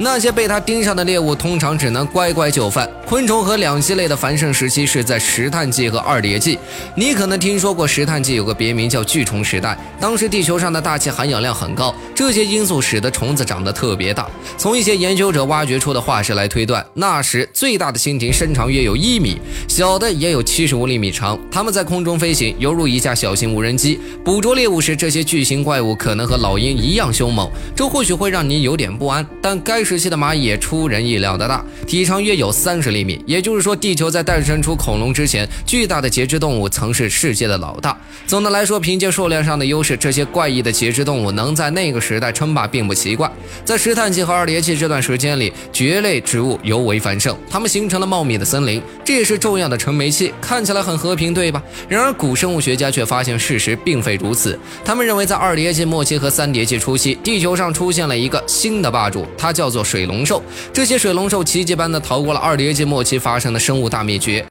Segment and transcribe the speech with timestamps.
[0.00, 2.88] 那些被它盯上的猎物通常只能乖乖就范。
[3.04, 6.56] 昆虫和两栖类的繁盛时期是在石炭纪和二叠纪。
[6.94, 14.28] 你可能听说过石炭纪有个别名叫巨虫时代，当时地球上的大气含氧量很高，这些因素使得虫子长得特别大。
[14.56, 21.36] 从一些研究者挖掘出的化石来推断，那时最大的蜻蜓身长约有一米，小的也有七十五厘米长。
[21.50, 23.98] 它们在空中飞行，犹如一架小型无人机。
[24.24, 29.26] 捕捉猎物时，这些巨型怪物可能和老鹰一样凶猛，这或许会让你有点不安。
[29.42, 33.18] 但该时期的蚂蚁也出人意料的大，体长约有三十厘米。
[33.24, 37.96] 也就是说，地球在诞生出恐龙之前，巨大的节肢动物曾是世界的老大。
[38.26, 43.32] 总的来说，凭借数量上的优势，这些怪异的节肢动物能在那个时代称霸并不奇怪。
[43.64, 50.34] 在石炭纪和二叠纪这段时间里，蕨类植物尤为繁盛，它们形成了茂密的森林，这也是重要的成煤器。
[50.38, 51.62] 看起来很和平，对吧？
[51.88, 54.58] 然而，古生物学家却发现事实并非如此。
[54.84, 60.42] 他们认为，在二叠纪末期和三叠纪初期，地球上出现了一个新的霸主，它叫做水龙兽。
[60.72, 64.44] 这些水龙兽奇迹般的逃过了二叠纪末期发生的生物大灭绝。